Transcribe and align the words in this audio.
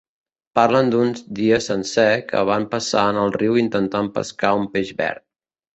Parlen 0.59 0.87
d'un 0.95 1.11
dia 1.41 1.59
sencer 1.67 2.07
que 2.33 2.41
van 2.53 2.67
passar 2.75 3.07
en 3.13 3.23
el 3.27 3.33
riu 3.39 3.61
intentant 3.67 4.13
pescar 4.19 4.57
un 4.65 4.71
peix 4.77 4.97
verd. 5.07 5.27